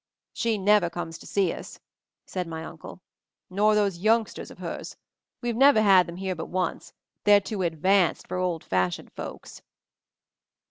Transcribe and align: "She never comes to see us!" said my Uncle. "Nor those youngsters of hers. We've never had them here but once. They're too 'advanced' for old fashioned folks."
"She 0.33 0.57
never 0.57 0.89
comes 0.89 1.19
to 1.19 1.27
see 1.27 1.53
us!" 1.53 1.79
said 2.25 2.47
my 2.47 2.65
Uncle. 2.65 3.03
"Nor 3.51 3.75
those 3.75 3.99
youngsters 3.99 4.49
of 4.49 4.57
hers. 4.57 4.97
We've 5.43 5.55
never 5.55 5.79
had 5.79 6.07
them 6.07 6.15
here 6.17 6.33
but 6.33 6.47
once. 6.47 6.91
They're 7.23 7.39
too 7.39 7.61
'advanced' 7.61 8.27
for 8.27 8.37
old 8.37 8.63
fashioned 8.63 9.11
folks." 9.13 9.61